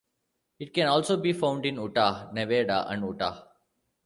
It 0.57 0.73
can 0.73 0.87
also 0.87 1.15
be 1.15 1.31
found 1.31 1.63
in 1.63 1.75
Utah, 1.75 2.31
Nevada 2.31 2.87
and 2.89 3.03
Utah. 3.05 3.43